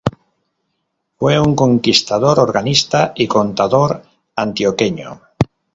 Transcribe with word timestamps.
Fue 1.17 1.39
un 1.39 1.55
compositor, 1.55 2.39
organista 2.39 3.13
y 3.15 3.27
contador 3.27 4.01
antioqueño. 4.35 5.21